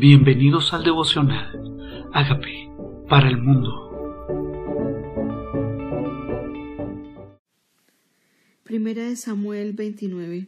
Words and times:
Bienvenidos 0.00 0.72
al 0.72 0.82
devocional. 0.82 2.08
Hágame 2.14 2.72
para 3.06 3.28
el 3.28 3.36
mundo. 3.36 3.68
Primera 8.64 9.06
de 9.06 9.16
Samuel 9.16 9.74
29. 9.74 10.46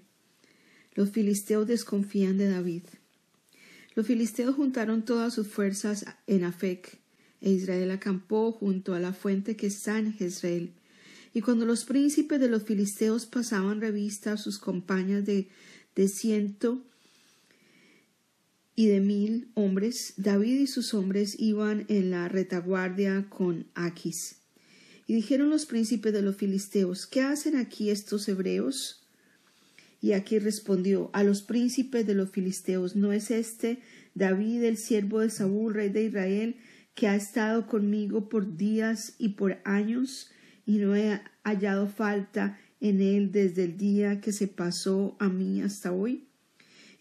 Los 0.94 1.10
filisteos 1.10 1.66
desconfían 1.66 2.38
de 2.38 2.48
David. 2.48 2.84
Los 3.94 4.06
filisteos 4.06 4.54
juntaron 4.54 5.04
todas 5.04 5.34
sus 5.34 5.48
fuerzas 5.48 6.06
en 6.26 6.44
Afec, 6.44 6.98
e 7.42 7.50
Israel 7.50 7.90
acampó 7.90 8.52
junto 8.52 8.94
a 8.94 9.00
la 9.00 9.12
fuente 9.12 9.54
que 9.54 9.66
está 9.66 9.98
en 9.98 10.14
Jezreel. 10.14 10.72
Y 11.34 11.42
cuando 11.42 11.66
los 11.66 11.84
príncipes 11.84 12.40
de 12.40 12.48
los 12.48 12.62
filisteos 12.62 13.26
pasaban 13.26 13.82
revista 13.82 14.32
a 14.32 14.38
sus 14.38 14.58
compañías 14.58 15.26
de, 15.26 15.50
de 15.94 16.08
ciento 16.08 16.86
y 18.74 18.86
de 18.86 19.00
mil 19.00 19.48
hombres, 19.54 20.14
David 20.16 20.60
y 20.60 20.66
sus 20.66 20.94
hombres 20.94 21.36
iban 21.38 21.84
en 21.88 22.10
la 22.10 22.28
retaguardia 22.28 23.26
con 23.28 23.66
Aquis. 23.74 24.36
Y 25.06 25.14
dijeron 25.14 25.50
los 25.50 25.66
príncipes 25.66 26.12
de 26.12 26.22
los 26.22 26.36
filisteos, 26.36 27.06
¿qué 27.06 27.20
hacen 27.20 27.56
aquí 27.56 27.90
estos 27.90 28.28
hebreos? 28.28 29.06
Y 30.00 30.12
aquí 30.12 30.38
respondió 30.38 31.10
a 31.12 31.22
los 31.22 31.42
príncipes 31.42 32.06
de 32.06 32.14
los 32.14 32.30
filisteos, 32.30 32.96
¿no 32.96 33.12
es 33.12 33.30
este 33.30 33.80
David 34.14 34.62
el 34.64 34.76
siervo 34.76 35.20
de 35.20 35.30
Saúl, 35.30 35.74
rey 35.74 35.90
de 35.90 36.04
Israel, 36.04 36.56
que 36.94 37.08
ha 37.08 37.14
estado 37.14 37.66
conmigo 37.66 38.28
por 38.28 38.56
días 38.56 39.14
y 39.18 39.30
por 39.30 39.58
años, 39.64 40.30
y 40.66 40.78
no 40.78 40.96
he 40.96 41.20
hallado 41.44 41.88
falta 41.88 42.58
en 42.80 43.00
él 43.00 43.32
desde 43.32 43.64
el 43.64 43.76
día 43.76 44.20
que 44.20 44.32
se 44.32 44.48
pasó 44.48 45.16
a 45.18 45.28
mí 45.28 45.62
hasta 45.62 45.92
hoy? 45.92 46.26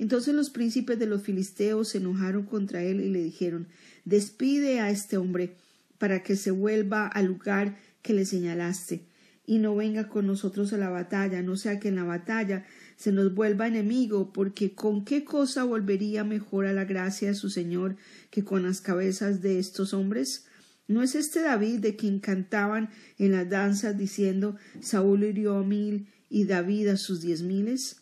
Entonces 0.01 0.33
los 0.33 0.49
príncipes 0.49 0.97
de 0.97 1.05
los 1.05 1.21
filisteos 1.21 1.89
se 1.89 1.99
enojaron 1.99 2.47
contra 2.47 2.81
él 2.81 3.01
y 3.01 3.09
le 3.09 3.21
dijeron 3.21 3.67
Despide 4.03 4.79
a 4.79 4.89
este 4.89 5.17
hombre 5.17 5.57
para 5.99 6.23
que 6.23 6.35
se 6.35 6.49
vuelva 6.49 7.05
al 7.05 7.27
lugar 7.27 7.77
que 8.01 8.15
le 8.15 8.25
señalaste 8.25 9.05
y 9.45 9.59
no 9.59 9.75
venga 9.75 10.09
con 10.09 10.25
nosotros 10.25 10.73
a 10.73 10.77
la 10.77 10.89
batalla, 10.89 11.43
no 11.43 11.55
sea 11.55 11.79
que 11.79 11.89
en 11.89 11.97
la 11.97 12.03
batalla 12.03 12.65
se 12.95 13.11
nos 13.11 13.35
vuelva 13.35 13.67
enemigo, 13.67 14.33
porque 14.33 14.73
con 14.73 15.05
qué 15.05 15.23
cosa 15.23 15.65
volvería 15.65 16.23
mejor 16.23 16.65
a 16.65 16.73
la 16.73 16.85
gracia 16.85 17.27
de 17.27 17.35
su 17.35 17.51
Señor 17.51 17.95
que 18.31 18.43
con 18.43 18.63
las 18.63 18.81
cabezas 18.81 19.43
de 19.43 19.59
estos 19.59 19.93
hombres? 19.93 20.47
¿No 20.87 21.03
es 21.03 21.13
este 21.13 21.43
David 21.43 21.77
de 21.77 21.95
quien 21.95 22.19
cantaban 22.19 22.89
en 23.19 23.33
las 23.33 23.47
danzas 23.47 23.95
diciendo 23.99 24.55
Saúl 24.79 25.25
hirió 25.25 25.57
a 25.57 25.63
mil 25.63 26.07
y 26.27 26.45
David 26.45 26.87
a 26.87 26.97
sus 26.97 27.21
diez 27.21 27.43
miles? 27.43 28.00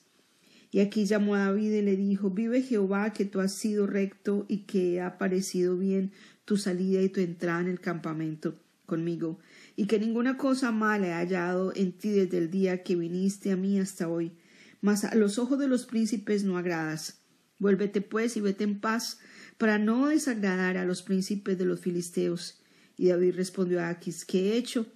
Y 0.72 0.82
aquí 0.82 1.06
llamó 1.06 1.36
a 1.36 1.46
David 1.46 1.74
y 1.74 1.82
le 1.82 1.96
dijo, 1.96 2.30
Vive 2.30 2.62
Jehová 2.62 3.12
que 3.14 3.26
tú 3.26 3.40
has 3.40 3.54
sido 3.54 3.88
recto 3.88 4.46
y 4.48 4.66
que 4.66 5.02
ha 5.02 5.18
parecido 5.18 5.78
bien 5.78 6.12
tu 6.46 6.58
salida 6.58 7.02
y 7.02 7.10
tu 7.10 7.22
entrada 7.22 7.62
en 7.62 7.68
el 7.68 7.80
campamento 7.80 8.60
conmigo, 8.86 9.40
y 9.76 9.86
que 9.86 10.00
ninguna 10.00 10.38
cosa 10.38 10.72
mala 10.72 11.08
he 11.08 11.14
hallado 11.14 11.72
en 11.76 11.94
ti 11.94 12.10
desde 12.10 12.40
el 12.40 12.50
día 12.50 12.84
que 12.84 12.96
viniste 12.96 13.52
a 13.52 13.56
mí 13.56 13.80
hasta 13.80 14.08
hoy. 14.08 14.34
Mas 14.82 15.04
a 15.04 15.16
los 15.16 15.40
ojos 15.40 15.60
de 15.60 15.68
los 15.68 15.86
príncipes 15.86 16.44
no 16.44 16.58
agradas. 16.58 17.22
Vuélvete 17.60 18.02
pues 18.02 18.38
y 18.38 18.42
vete 18.42 18.64
en 18.64 18.80
paz, 18.80 19.20
para 19.58 19.78
no 19.78 20.08
desagradar 20.08 20.78
a 20.78 20.86
los 20.86 21.02
príncipes 21.02 21.58
de 21.58 21.66
los 21.66 21.82
filisteos. 21.82 22.62
Y 22.98 23.10
David 23.10 23.36
respondió 23.36 23.82
a 23.82 23.90
Aquis, 23.90 24.26
¿qué 24.26 24.54
he 24.54 24.58
hecho? 24.58 24.88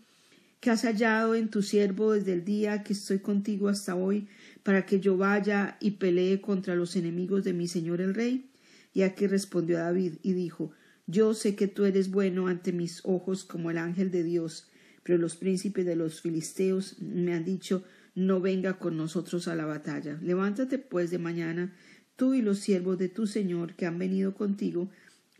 ¿Qué 0.63 0.69
has 0.69 0.83
hallado 0.83 1.35
en 1.35 1.49
tu 1.49 1.61
siervo 1.61 2.13
desde 2.13 2.31
el 2.31 2.45
día 2.45 2.83
que 2.83 2.93
estoy 2.93 3.19
contigo 3.19 3.67
hasta 3.67 3.95
hoy? 3.95 4.29
para 4.63 4.85
que 4.85 5.01
yo 5.01 5.17
vaya 5.17 5.75
y 5.81 5.91
pelee 5.91 6.39
contra 6.39 6.73
los 6.73 6.95
enemigos 6.95 7.43
de 7.43 7.51
mi 7.51 7.67
señor 7.67 7.99
el 7.99 8.13
rey? 8.13 8.49
Y 8.93 9.01
aquí 9.01 9.27
respondió 9.27 9.79
David 9.79 10.13
y 10.21 10.31
dijo 10.31 10.71
Yo 11.05 11.33
sé 11.33 11.57
que 11.57 11.67
tú 11.67 11.83
eres 11.83 12.11
bueno 12.11 12.47
ante 12.47 12.71
mis 12.71 13.01
ojos 13.03 13.43
como 13.43 13.71
el 13.71 13.77
ángel 13.77 14.09
de 14.09 14.23
Dios, 14.23 14.71
pero 15.03 15.17
los 15.17 15.35
príncipes 15.35 15.85
de 15.85 15.97
los 15.97 16.21
filisteos 16.21 16.97
me 17.01 17.33
han 17.33 17.43
dicho 17.43 17.83
No 18.15 18.39
venga 18.39 18.79
con 18.79 18.95
nosotros 18.95 19.49
a 19.49 19.55
la 19.55 19.65
batalla. 19.65 20.17
Levántate 20.21 20.79
pues 20.79 21.11
de 21.11 21.19
mañana, 21.19 21.75
tú 22.15 22.35
y 22.35 22.41
los 22.41 22.59
siervos 22.59 22.97
de 22.97 23.09
tu 23.09 23.27
señor 23.27 23.75
que 23.75 23.85
han 23.85 23.99
venido 23.99 24.33
contigo, 24.33 24.89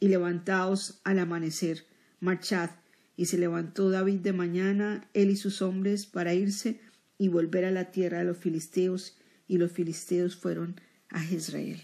y 0.02 0.10
levantaos 0.10 1.00
al 1.06 1.20
amanecer, 1.20 1.86
marchad. 2.20 2.72
Y 3.16 3.26
se 3.26 3.38
levantó 3.38 3.90
David 3.90 4.20
de 4.20 4.34
mañana, 4.34 5.08
él 5.14 5.30
y 5.30 5.36
sus 5.36 5.62
hombres, 5.62 6.06
para 6.06 6.34
irse 6.34 6.80
y 7.18 7.28
volver 7.28 7.66
a 7.66 7.72
la 7.72 7.92
tierra 7.92 8.20
de 8.20 8.26
los 8.26 8.38
filisteos, 8.38 9.18
y 9.48 9.58
los 9.58 9.72
filisteos 9.72 10.36
fueron 10.36 10.80
a 11.10 11.20
Jezreel. 11.20 11.82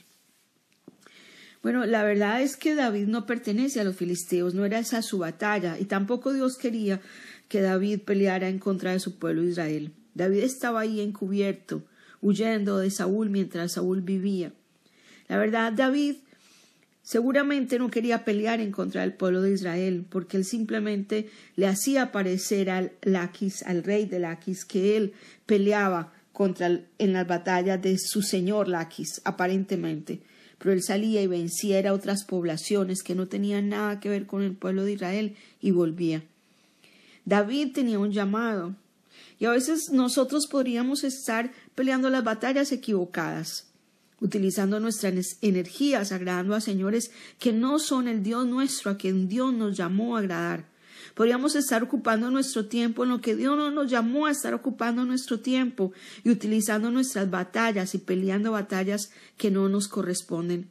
Bueno, 1.61 1.85
la 1.85 2.03
verdad 2.03 2.41
es 2.41 2.55
que 2.55 2.73
David 2.73 3.07
no 3.07 3.25
pertenece 3.25 3.81
a 3.81 3.83
los 3.83 3.95
filisteos, 3.95 4.53
no 4.53 4.65
era 4.65 4.79
esa 4.79 5.01
su 5.01 5.17
batalla, 5.17 5.77
y 5.77 5.85
tampoco 5.85 6.33
Dios 6.33 6.57
quería 6.57 7.01
que 7.49 7.61
David 7.61 8.01
peleara 8.01 8.47
en 8.47 8.59
contra 8.59 8.93
de 8.93 8.99
su 8.99 9.19
pueblo 9.19 9.43
Israel. 9.43 9.91
David 10.13 10.39
estaba 10.39 10.81
ahí 10.81 11.01
encubierto, 11.01 11.83
huyendo 12.21 12.77
de 12.77 12.91
Saúl 12.91 13.29
mientras 13.29 13.73
Saúl 13.73 14.01
vivía. 14.01 14.53
La 15.27 15.37
verdad, 15.37 15.73
David 15.73 16.15
Seguramente 17.09 17.79
no 17.79 17.89
quería 17.89 18.23
pelear 18.23 18.61
en 18.61 18.71
contra 18.71 19.01
del 19.01 19.13
pueblo 19.13 19.41
de 19.41 19.51
Israel, 19.51 20.05
porque 20.07 20.37
él 20.37 20.45
simplemente 20.45 21.27
le 21.55 21.65
hacía 21.65 22.11
parecer 22.11 22.69
al 22.69 22.91
Laquis, 23.01 23.63
al 23.63 23.83
rey 23.83 24.05
de 24.05 24.19
Laquis, 24.19 24.63
que 24.63 24.95
él 24.95 25.13
peleaba 25.47 26.13
contra 26.33 26.67
en 26.99 27.13
las 27.13 27.25
batallas 27.25 27.81
de 27.81 27.97
su 27.97 28.21
señor 28.21 28.67
Laquis, 28.67 29.21
aparentemente. 29.23 30.21
Pero 30.59 30.71
él 30.71 30.83
salía 30.83 31.23
y 31.23 31.25
vencía 31.25 31.89
a 31.89 31.93
otras 31.93 32.25
poblaciones 32.25 33.01
que 33.01 33.15
no 33.15 33.27
tenían 33.27 33.69
nada 33.69 33.99
que 33.99 34.09
ver 34.09 34.27
con 34.27 34.43
el 34.43 34.53
pueblo 34.55 34.83
de 34.83 34.91
Israel 34.91 35.35
y 35.59 35.71
volvía. 35.71 36.21
David 37.25 37.73
tenía 37.73 37.97
un 37.97 38.11
llamado, 38.11 38.75
y 39.39 39.45
a 39.45 39.49
veces 39.49 39.89
nosotros 39.89 40.45
podríamos 40.45 41.03
estar 41.03 41.51
peleando 41.73 42.11
las 42.11 42.23
batallas 42.23 42.71
equivocadas 42.71 43.68
utilizando 44.21 44.79
nuestras 44.79 45.37
energías, 45.41 46.11
agradando 46.11 46.55
a 46.55 46.61
señores 46.61 47.11
que 47.39 47.53
no 47.53 47.79
son 47.79 48.07
el 48.07 48.23
Dios 48.23 48.45
nuestro, 48.45 48.91
a 48.91 48.97
quien 48.97 49.27
Dios 49.27 49.53
nos 49.53 49.77
llamó 49.77 50.15
a 50.15 50.19
agradar. 50.19 50.65
Podríamos 51.15 51.55
estar 51.55 51.83
ocupando 51.83 52.29
nuestro 52.29 52.67
tiempo 52.67 53.03
en 53.03 53.09
lo 53.09 53.21
que 53.21 53.35
Dios 53.35 53.57
no 53.57 53.71
nos 53.71 53.89
llamó 53.89 54.25
a 54.25 54.31
estar 54.31 54.53
ocupando 54.53 55.05
nuestro 55.05 55.39
tiempo 55.39 55.91
y 56.23 56.29
utilizando 56.29 56.91
nuestras 56.91 57.29
batallas 57.29 57.95
y 57.95 57.97
peleando 57.97 58.51
batallas 58.51 59.11
que 59.37 59.51
no 59.51 59.69
nos 59.69 59.87
corresponden. 59.87 60.69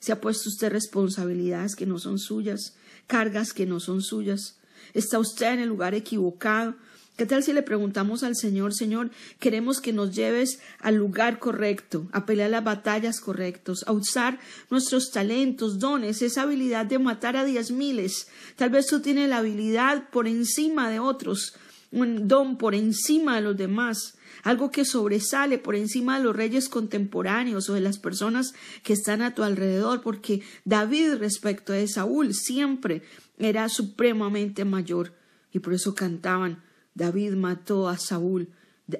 Se 0.00 0.12
ha 0.12 0.20
puesto 0.20 0.48
usted 0.48 0.70
responsabilidades 0.70 1.74
que 1.74 1.86
no 1.86 1.98
son 1.98 2.18
suyas, 2.18 2.74
cargas 3.06 3.52
que 3.52 3.66
no 3.66 3.80
son 3.80 4.02
suyas. 4.02 4.58
Está 4.94 5.18
usted 5.18 5.54
en 5.54 5.60
el 5.60 5.68
lugar 5.68 5.94
equivocado 5.94 6.76
¿Qué 7.18 7.26
tal 7.26 7.42
si 7.42 7.52
le 7.52 7.64
preguntamos 7.64 8.22
al 8.22 8.36
Señor, 8.36 8.72
Señor, 8.72 9.10
queremos 9.40 9.80
que 9.80 9.92
nos 9.92 10.14
lleves 10.14 10.60
al 10.78 10.94
lugar 10.94 11.40
correcto, 11.40 12.06
a 12.12 12.24
pelear 12.24 12.50
las 12.50 12.62
batallas 12.62 13.18
correctos, 13.18 13.82
a 13.88 13.92
usar 13.92 14.38
nuestros 14.70 15.10
talentos, 15.10 15.80
dones, 15.80 16.22
esa 16.22 16.42
habilidad 16.42 16.86
de 16.86 17.00
matar 17.00 17.36
a 17.36 17.44
diez 17.44 17.72
miles? 17.72 18.28
Tal 18.54 18.70
vez 18.70 18.86
tú 18.86 19.00
tienes 19.00 19.28
la 19.28 19.38
habilidad 19.38 20.08
por 20.10 20.28
encima 20.28 20.90
de 20.90 21.00
otros, 21.00 21.56
un 21.90 22.28
don 22.28 22.56
por 22.56 22.76
encima 22.76 23.34
de 23.34 23.42
los 23.42 23.56
demás, 23.56 24.16
algo 24.44 24.70
que 24.70 24.84
sobresale 24.84 25.58
por 25.58 25.74
encima 25.74 26.18
de 26.18 26.24
los 26.24 26.36
reyes 26.36 26.68
contemporáneos 26.68 27.68
o 27.68 27.74
de 27.74 27.80
las 27.80 27.98
personas 27.98 28.54
que 28.84 28.92
están 28.92 29.22
a 29.22 29.34
tu 29.34 29.42
alrededor, 29.42 30.02
porque 30.02 30.42
David 30.64 31.14
respecto 31.14 31.72
a 31.72 31.84
Saúl 31.88 32.32
siempre 32.32 33.02
era 33.40 33.68
supremamente 33.68 34.64
mayor 34.64 35.14
y 35.52 35.58
por 35.58 35.74
eso 35.74 35.96
cantaban 35.96 36.67
David 36.98 37.34
mató 37.34 37.88
a 37.88 37.96
Saúl, 37.96 38.50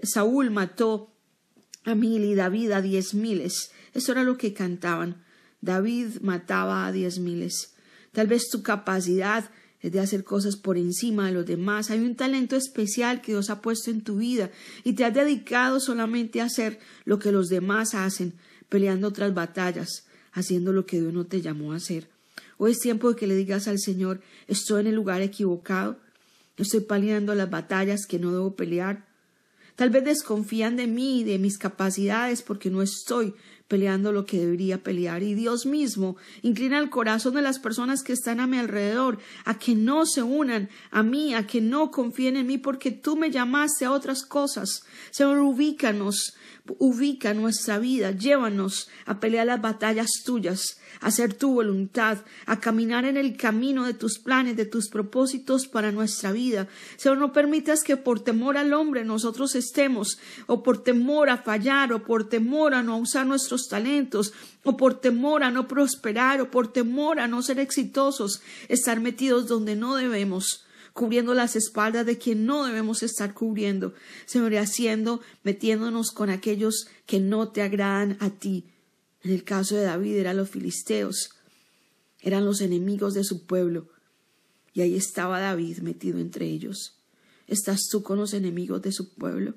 Saúl 0.05 0.51
mató 0.51 1.13
a 1.85 1.97
mil 1.97 2.23
y 2.23 2.37
David 2.37 2.71
a 2.71 2.81
diez 2.81 3.13
miles. 3.13 3.73
Eso 3.93 4.13
era 4.13 4.23
lo 4.23 4.37
que 4.37 4.55
cantaban. 4.55 5.25
David 5.61 6.21
mataba 6.21 6.87
a 6.87 6.93
diez 6.93 7.19
miles. 7.19 7.75
Tal 8.13 8.29
vez 8.29 8.49
tu 8.51 8.63
capacidad 8.63 9.51
es 9.81 9.91
de 9.91 9.99
hacer 9.99 10.23
cosas 10.23 10.57
por 10.57 10.79
encima 10.79 11.27
de 11.27 11.33
los 11.33 11.47
demás. 11.47 11.91
Hay 11.91 11.99
un 11.99 12.15
talento 12.15 12.55
especial 12.55 13.21
que 13.21 13.33
Dios 13.33 13.51
ha 13.51 13.61
puesto 13.63 13.91
en 13.91 14.03
tu 14.03 14.19
vida 14.19 14.51
y 14.85 14.93
te 14.93 15.05
has 15.05 15.15
dedicado 15.15 15.81
solamente 15.81 16.41
a 16.41 16.45
hacer 16.45 16.79
lo 17.05 17.19
que 17.19 17.33
los 17.33 17.49
demás 17.49 17.95
hacen, 17.95 18.35
peleando 18.69 19.09
otras 19.09 19.35
batallas, 19.35 20.07
haciendo 20.33 20.73
lo 20.73 20.87
que 20.87 21.01
Dios 21.01 21.13
no 21.13 21.27
te 21.27 21.41
llamó 21.41 21.73
a 21.73 21.77
hacer. 21.77 22.09
Hoy 22.59 22.73
es 22.73 22.79
tiempo 22.79 23.11
de 23.11 23.17
que 23.17 23.27
le 23.27 23.35
digas 23.35 23.67
al 23.67 23.81
Señor, 23.81 24.21
estoy 24.47 24.83
en 24.83 24.89
el 24.89 24.95
lugar 24.95 25.21
equivocado, 25.23 25.99
Estoy 26.59 26.81
peleando 26.81 27.35
las 27.35 27.51
batallas 27.51 28.07
que 28.07 28.19
no 28.19 28.33
debo 28.33 28.57
pelear. 28.57 29.07
Tal 29.77 29.91
vez 29.91 30.05
desconfían 30.05 30.77
de 30.77 30.89
mí 30.89 31.21
y 31.21 31.25
de 31.25 31.39
mis 31.39 31.57
capacidades 31.57 32.43
porque 32.43 32.69
no 32.69 32.83
estoy 32.83 33.35
peleando 33.69 34.13
lo 34.13 34.25
que 34.25 34.41
debería 34.41 34.83
pelear. 34.83 35.23
Y 35.23 35.35
Dios 35.35 35.67
mismo 35.67 36.17
inclina 36.43 36.79
el 36.79 36.91
corazón 36.91 37.35
de 37.35 37.43
las 37.43 37.59
personas 37.59 38.03
que 38.03 38.15
están 38.15 38.41
a 38.41 38.47
mi 38.47 38.59
alrededor 38.59 39.19
a 39.45 39.59
que 39.59 39.75
no 39.75 40.07
se 40.07 40.23
unan 40.23 40.71
a 40.91 41.03
mí, 41.03 41.35
a 41.35 41.47
que 41.47 41.61
no 41.61 41.91
confíen 41.91 42.37
en 42.37 42.47
mí 42.47 42.59
porque 42.59 42.91
tú 42.91 43.17
me 43.17 43.31
llamaste 43.31 43.85
a 43.85 43.93
otras 43.93 44.25
cosas. 44.25 44.85
Señor, 45.11 45.39
ubícanos 45.39 46.35
Ubica 46.79 47.33
nuestra 47.33 47.79
vida, 47.79 48.11
llévanos 48.11 48.89
a 49.07 49.21
pelear 49.21 49.47
las 49.47 49.61
batallas 49.61 50.23
tuyas, 50.25 50.79
a 51.01 51.07
hacer 51.07 51.33
tu 51.33 51.55
voluntad, 51.55 52.19
a 52.47 52.61
caminar 52.61 53.05
en 53.05 53.17
el 53.17 53.37
camino 53.37 53.85
de 53.87 53.95
tus 53.95 54.19
planes, 54.19 54.57
de 54.57 54.67
tus 54.67 54.89
propósitos 54.89 55.67
para 55.67 55.93
nuestra 55.93 56.33
vida. 56.33 56.69
Señor, 56.97 57.19
no 57.19 57.33
permitas 57.33 57.83
que 57.83 57.97
por 57.97 58.21
temor 58.21 58.59
al 58.59 58.75
hombre 58.75 59.05
nosotros 59.05 59.55
estemos, 59.55 60.19
o 60.47 60.63
por 60.63 60.83
temor 60.83 61.31
a 61.31 61.39
fallar, 61.39 61.93
o 61.93 62.03
por 62.03 62.29
temor 62.29 62.75
a 62.75 62.83
no 62.83 62.99
usar 62.99 63.27
nuestros 63.27 63.58
talentos, 63.67 64.33
o 64.63 64.77
por 64.77 65.01
temor 65.01 65.43
a 65.43 65.51
no 65.51 65.67
prosperar, 65.67 66.41
o 66.41 66.51
por 66.51 66.73
temor 66.73 67.19
a 67.19 67.27
no 67.27 67.43
ser 67.43 67.59
exitosos, 67.59 68.43
estar 68.69 69.01
metidos 69.01 69.49
donde 69.49 69.75
no 69.75 69.97
debemos 69.97 70.65
cubriendo 70.99 71.33
las 71.33 71.55
espaldas 71.55 72.05
de 72.07 72.19
quien 72.19 72.45
no 72.45 72.65
debemos 72.65 73.05
estar 73.05 73.33
cubriendo, 73.33 73.95
Señor, 74.27 74.57
haciendo, 74.57 75.21
metiéndonos 75.45 76.11
con 76.11 76.29
aquellos 76.29 76.89
que 77.07 77.21
no 77.21 77.49
te 77.49 77.63
agradan 77.63 78.17
a 78.19 78.31
ti. 78.31 78.65
En 79.23 79.31
el 79.31 79.45
caso 79.45 79.77
de 79.77 79.83
David 79.83 80.17
eran 80.17 80.37
los 80.37 80.51
filisteos, 80.51 81.31
eran 82.21 82.45
los 82.45 82.61
enemigos 82.61 83.15
de 83.15 83.23
su 83.23 83.47
pueblo, 83.47 83.89
y 84.75 84.81
ahí 84.81 84.97
estaba 84.97 85.39
David 85.39 85.79
metido 85.79 86.19
entre 86.19 86.47
ellos. 86.47 86.97
¿Estás 87.47 87.89
tú 87.89 88.03
con 88.03 88.19
los 88.19 88.35
enemigos 88.35 88.83
de 88.83 88.91
su 88.91 89.15
pueblo? 89.15 89.55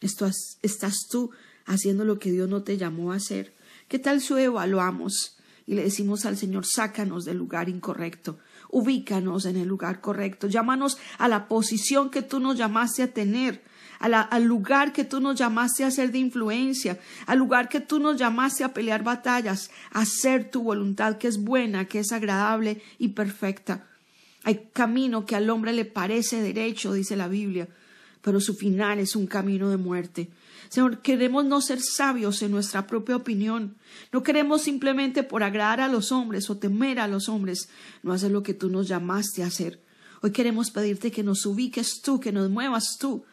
¿Estás 0.00 0.98
tú 1.10 1.30
haciendo 1.68 2.04
lo 2.04 2.18
que 2.18 2.32
Dios 2.32 2.48
no 2.48 2.64
te 2.64 2.76
llamó 2.76 3.12
a 3.12 3.16
hacer? 3.16 3.54
¿Qué 3.86 4.00
tal 4.00 4.20
si 4.20 4.34
evaluamos 4.34 5.38
y 5.64 5.76
le 5.76 5.84
decimos 5.84 6.26
al 6.26 6.36
Señor, 6.36 6.66
sácanos 6.66 7.24
del 7.24 7.38
lugar 7.38 7.68
incorrecto? 7.68 8.38
ubícanos 8.70 9.46
en 9.46 9.56
el 9.56 9.68
lugar 9.68 10.00
correcto, 10.00 10.46
llámanos 10.46 10.98
a 11.18 11.28
la 11.28 11.48
posición 11.48 12.10
que 12.10 12.22
tú 12.22 12.40
nos 12.40 12.56
llamaste 12.56 13.02
a 13.02 13.12
tener, 13.12 13.62
al 13.98 14.44
lugar 14.44 14.92
que 14.92 15.04
tú 15.04 15.20
nos 15.20 15.36
llamaste 15.36 15.84
a 15.84 15.90
ser 15.90 16.12
de 16.12 16.18
influencia, 16.18 16.98
al 17.26 17.38
lugar 17.38 17.68
que 17.68 17.80
tú 17.80 17.98
nos 17.98 18.16
llamaste 18.16 18.62
a 18.62 18.72
pelear 18.72 19.02
batallas, 19.02 19.70
a 19.92 20.00
hacer 20.00 20.50
tu 20.50 20.62
voluntad 20.62 21.18
que 21.18 21.28
es 21.28 21.42
buena, 21.42 21.86
que 21.86 22.00
es 22.00 22.12
agradable 22.12 22.80
y 22.98 23.08
perfecta. 23.08 23.86
Hay 24.44 24.68
camino 24.72 25.26
que 25.26 25.34
al 25.34 25.50
hombre 25.50 25.72
le 25.72 25.84
parece 25.84 26.40
derecho, 26.40 26.92
dice 26.92 27.16
la 27.16 27.28
Biblia, 27.28 27.68
pero 28.22 28.40
su 28.40 28.54
final 28.54 29.00
es 29.00 29.16
un 29.16 29.26
camino 29.26 29.68
de 29.68 29.76
muerte. 29.78 30.28
Señor, 30.68 31.00
queremos 31.00 31.44
no 31.44 31.60
ser 31.60 31.80
sabios 31.80 32.42
en 32.42 32.50
nuestra 32.50 32.86
propia 32.86 33.16
opinión. 33.16 33.76
No 34.12 34.22
queremos 34.22 34.62
simplemente 34.62 35.22
por 35.22 35.42
agradar 35.42 35.80
a 35.80 35.88
los 35.88 36.12
hombres 36.12 36.50
o 36.50 36.58
temer 36.58 37.00
a 37.00 37.08
los 37.08 37.28
hombres, 37.28 37.68
no 38.02 38.12
hacer 38.12 38.30
lo 38.30 38.42
que 38.42 38.54
tú 38.54 38.68
nos 38.68 38.86
llamaste 38.86 39.42
a 39.42 39.46
hacer. 39.46 39.82
Hoy 40.20 40.32
queremos 40.32 40.70
pedirte 40.70 41.10
que 41.10 41.22
nos 41.22 41.46
ubiques 41.46 42.02
tú, 42.02 42.20
que 42.20 42.32
nos 42.32 42.50
muevas 42.50 42.98
tú. 42.98 43.24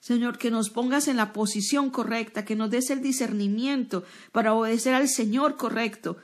Señor, 0.00 0.36
que 0.36 0.50
nos 0.50 0.68
pongas 0.68 1.06
en 1.06 1.16
la 1.16 1.32
posición 1.32 1.88
correcta, 1.88 2.44
que 2.44 2.56
nos 2.56 2.70
des 2.70 2.90
el 2.90 3.00
discernimiento 3.00 4.02
para 4.32 4.52
obedecer 4.52 4.94
al 4.94 5.08
Señor 5.08 5.56
correcto. 5.56 6.16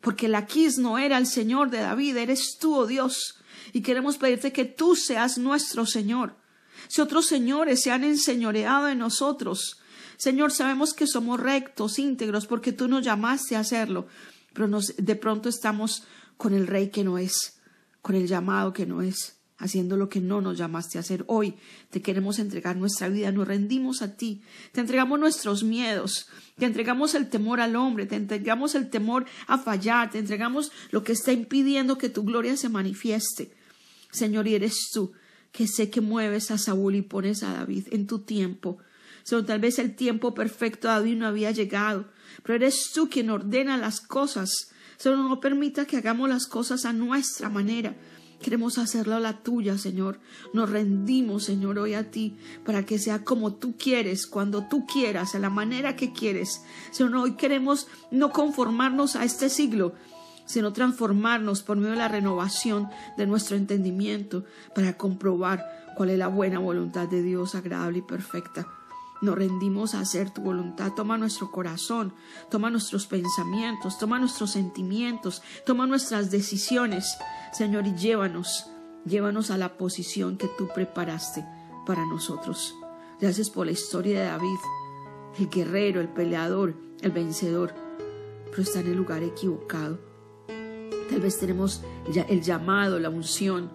Porque 0.00 0.32
quis 0.48 0.78
no 0.78 0.98
era 0.98 1.18
el 1.18 1.26
Señor 1.26 1.70
de 1.70 1.78
David, 1.78 2.16
eres 2.16 2.56
tú, 2.58 2.74
oh 2.74 2.86
Dios. 2.86 3.36
Y 3.72 3.82
queremos 3.82 4.16
pedirte 4.16 4.52
que 4.52 4.64
tú 4.64 4.96
seas 4.96 5.38
nuestro 5.38 5.86
Señor. 5.86 6.36
Si 6.88 7.00
otros 7.00 7.26
señores 7.26 7.82
se 7.82 7.92
han 7.92 8.02
enseñoreado 8.02 8.88
en 8.88 8.98
nosotros, 8.98 9.81
Señor, 10.22 10.52
sabemos 10.52 10.94
que 10.94 11.08
somos 11.08 11.40
rectos, 11.40 11.98
íntegros, 11.98 12.46
porque 12.46 12.72
tú 12.72 12.86
nos 12.86 13.04
llamaste 13.04 13.56
a 13.56 13.58
hacerlo, 13.58 14.06
pero 14.52 14.68
de 14.96 15.16
pronto 15.16 15.48
estamos 15.48 16.04
con 16.36 16.54
el 16.54 16.68
rey 16.68 16.90
que 16.90 17.02
no 17.02 17.18
es, 17.18 17.58
con 18.02 18.14
el 18.14 18.28
llamado 18.28 18.72
que 18.72 18.86
no 18.86 19.02
es, 19.02 19.40
haciendo 19.58 19.96
lo 19.96 20.08
que 20.08 20.20
no 20.20 20.40
nos 20.40 20.56
llamaste 20.56 20.96
a 20.96 21.00
hacer. 21.00 21.24
Hoy 21.26 21.56
te 21.90 22.02
queremos 22.02 22.38
entregar 22.38 22.76
nuestra 22.76 23.08
vida, 23.08 23.32
nos 23.32 23.48
rendimos 23.48 24.00
a 24.00 24.16
ti, 24.16 24.42
te 24.70 24.80
entregamos 24.80 25.18
nuestros 25.18 25.64
miedos, 25.64 26.28
te 26.56 26.66
entregamos 26.66 27.16
el 27.16 27.28
temor 27.28 27.60
al 27.60 27.74
hombre, 27.74 28.06
te 28.06 28.14
entregamos 28.14 28.76
el 28.76 28.90
temor 28.90 29.26
a 29.48 29.58
fallar, 29.58 30.12
te 30.12 30.20
entregamos 30.20 30.70
lo 30.92 31.02
que 31.02 31.14
está 31.14 31.32
impidiendo 31.32 31.98
que 31.98 32.08
tu 32.08 32.22
gloria 32.22 32.56
se 32.56 32.68
manifieste. 32.68 33.56
Señor, 34.12 34.46
y 34.46 34.54
eres 34.54 34.90
tú 34.94 35.14
que 35.50 35.66
sé 35.66 35.90
que 35.90 36.00
mueves 36.00 36.52
a 36.52 36.58
Saúl 36.58 36.94
y 36.94 37.02
pones 37.02 37.42
a 37.42 37.54
David 37.54 37.88
en 37.90 38.06
tu 38.06 38.20
tiempo 38.20 38.78
sino 39.22 39.44
tal 39.44 39.60
vez 39.60 39.78
el 39.78 39.94
tiempo 39.94 40.34
perfecto 40.34 40.88
David 40.88 41.16
no 41.16 41.26
había 41.26 41.50
llegado, 41.50 42.06
pero 42.42 42.56
eres 42.56 42.92
tú 42.94 43.08
quien 43.08 43.30
ordena 43.30 43.76
las 43.76 44.00
cosas. 44.00 44.72
Solo 44.96 45.16
no 45.16 45.40
permita 45.40 45.86
que 45.86 45.96
hagamos 45.96 46.28
las 46.28 46.46
cosas 46.46 46.84
a 46.84 46.92
nuestra 46.92 47.48
manera. 47.48 47.96
Queremos 48.42 48.76
hacerlo 48.78 49.14
a 49.14 49.20
la 49.20 49.42
tuya, 49.42 49.78
Señor. 49.78 50.18
Nos 50.52 50.68
rendimos, 50.68 51.44
Señor, 51.44 51.78
hoy 51.78 51.94
a 51.94 52.10
ti, 52.10 52.36
para 52.64 52.84
que 52.84 52.98
sea 52.98 53.24
como 53.24 53.54
tú 53.54 53.76
quieres, 53.76 54.26
cuando 54.26 54.66
tú 54.68 54.84
quieras, 54.84 55.34
a 55.34 55.38
la 55.38 55.48
manera 55.48 55.94
que 55.94 56.12
quieres. 56.12 56.62
Señor, 56.90 57.14
hoy 57.16 57.36
queremos 57.36 57.86
no 58.10 58.30
conformarnos 58.30 59.14
a 59.14 59.24
este 59.24 59.48
siglo, 59.48 59.94
sino 60.44 60.72
transformarnos 60.72 61.62
por 61.62 61.76
medio 61.76 61.92
de 61.92 61.98
la 61.98 62.08
renovación 62.08 62.88
de 63.16 63.26
nuestro 63.26 63.56
entendimiento 63.56 64.44
para 64.74 64.96
comprobar 64.96 65.64
cuál 65.96 66.10
es 66.10 66.18
la 66.18 66.28
buena 66.28 66.58
voluntad 66.58 67.08
de 67.08 67.22
Dios, 67.22 67.54
agradable 67.54 67.98
y 67.98 68.02
perfecta. 68.02 68.66
Nos 69.22 69.36
rendimos 69.36 69.94
a 69.94 70.00
hacer 70.00 70.30
tu 70.30 70.42
voluntad. 70.42 70.92
Toma 70.92 71.16
nuestro 71.16 71.52
corazón, 71.52 72.12
toma 72.50 72.70
nuestros 72.70 73.06
pensamientos, 73.06 73.96
toma 73.98 74.18
nuestros 74.18 74.50
sentimientos, 74.50 75.42
toma 75.64 75.86
nuestras 75.86 76.32
decisiones, 76.32 77.16
Señor, 77.52 77.86
y 77.86 77.94
llévanos, 77.94 78.66
llévanos 79.06 79.52
a 79.52 79.58
la 79.58 79.78
posición 79.78 80.36
que 80.36 80.48
tú 80.48 80.68
preparaste 80.74 81.46
para 81.86 82.04
nosotros. 82.04 82.74
Gracias 83.20 83.48
por 83.48 83.66
la 83.66 83.72
historia 83.72 84.18
de 84.18 84.26
David, 84.26 84.58
el 85.38 85.48
guerrero, 85.48 86.00
el 86.00 86.08
peleador, 86.08 86.74
el 87.00 87.12
vencedor, 87.12 87.72
pero 88.50 88.62
está 88.62 88.80
en 88.80 88.88
el 88.88 88.96
lugar 88.96 89.22
equivocado. 89.22 90.00
Tal 91.08 91.20
vez 91.20 91.38
tenemos 91.38 91.82
el 92.28 92.42
llamado, 92.42 92.98
la 92.98 93.08
unción, 93.08 93.70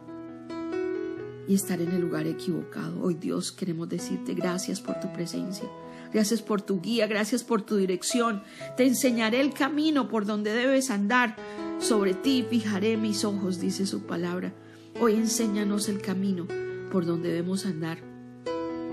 y 1.47 1.55
estar 1.55 1.81
en 1.81 1.91
el 1.91 2.01
lugar 2.01 2.27
equivocado. 2.27 3.01
Hoy 3.01 3.15
Dios 3.15 3.51
queremos 3.51 3.89
decirte 3.89 4.33
gracias 4.33 4.81
por 4.81 4.99
tu 4.99 5.11
presencia. 5.13 5.67
Gracias 6.13 6.41
por 6.41 6.61
tu 6.61 6.81
guía, 6.81 7.07
gracias 7.07 7.43
por 7.43 7.61
tu 7.61 7.75
dirección. 7.75 8.43
Te 8.75 8.85
enseñaré 8.85 9.41
el 9.41 9.53
camino 9.53 10.07
por 10.07 10.25
donde 10.25 10.53
debes 10.53 10.89
andar. 10.89 11.35
Sobre 11.79 12.13
ti 12.13 12.45
fijaré 12.49 12.97
mis 12.97 13.23
ojos, 13.25 13.59
dice 13.59 13.85
su 13.85 14.01
palabra. 14.01 14.53
Hoy 14.99 15.13
enséñanos 15.13 15.89
el 15.89 16.01
camino 16.01 16.47
por 16.91 17.05
donde 17.05 17.29
debemos 17.29 17.65
andar. 17.65 17.99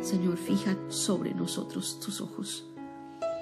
Señor, 0.02 0.36
fija 0.36 0.76
sobre 0.88 1.34
nosotros 1.34 1.98
tus 2.00 2.20
ojos. 2.20 2.73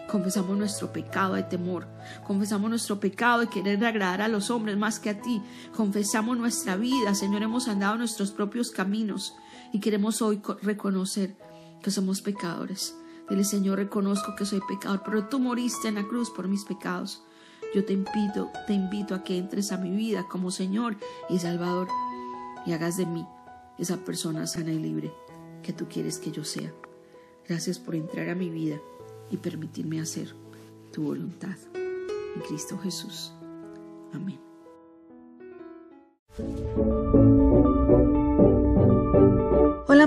Confesamos 0.08 0.58
nuestro 0.58 0.92
pecado 0.92 1.34
de 1.34 1.42
temor. 1.42 1.86
Confesamos 2.26 2.68
nuestro 2.68 3.00
pecado 3.00 3.40
de 3.40 3.48
querer 3.48 3.84
agradar 3.84 4.20
a 4.22 4.28
los 4.28 4.50
hombres 4.50 4.76
más 4.76 5.00
que 5.00 5.10
a 5.10 5.20
ti. 5.20 5.42
Confesamos 5.74 6.36
nuestra 6.36 6.76
vida. 6.76 7.14
Señor, 7.14 7.42
hemos 7.42 7.68
andado 7.68 7.96
nuestros 7.96 8.30
propios 8.30 8.70
caminos 8.70 9.34
y 9.72 9.80
queremos 9.80 10.20
hoy 10.20 10.42
reconocer 10.62 11.36
que 11.82 11.90
somos 11.90 12.20
pecadores. 12.20 12.94
Dile, 13.28 13.44
Señor, 13.44 13.78
reconozco 13.78 14.34
que 14.36 14.44
soy 14.44 14.60
pecador, 14.68 15.02
pero 15.04 15.28
tú 15.28 15.38
moriste 15.38 15.88
en 15.88 15.94
la 15.94 16.06
cruz 16.06 16.30
por 16.30 16.48
mis 16.48 16.64
pecados. 16.64 17.22
Yo 17.74 17.84
te 17.84 17.94
invito, 17.94 18.50
te 18.66 18.74
invito 18.74 19.14
a 19.14 19.22
que 19.22 19.38
entres 19.38 19.72
a 19.72 19.78
mi 19.78 19.90
vida 19.90 20.26
como 20.28 20.50
Señor 20.50 20.98
y 21.30 21.38
Salvador 21.38 21.88
y 22.66 22.72
hagas 22.72 22.98
de 22.98 23.06
mí 23.06 23.26
esa 23.78 23.96
persona 23.98 24.46
sana 24.46 24.72
y 24.72 24.78
libre 24.78 25.12
que 25.62 25.72
tú 25.72 25.88
quieres 25.88 26.18
que 26.18 26.30
yo 26.30 26.44
sea. 26.44 26.72
Gracias 27.48 27.78
por 27.78 27.94
entrar 27.94 28.28
a 28.28 28.34
mi 28.34 28.50
vida 28.50 28.78
y 29.32 29.38
permitirme 29.38 30.00
hacer 30.00 30.34
tu 30.92 31.02
voluntad. 31.04 31.56
En 31.74 32.42
Cristo 32.46 32.78
Jesús. 32.78 33.32
Amén. 34.12 34.38